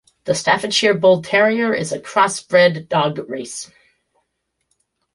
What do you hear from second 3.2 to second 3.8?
race.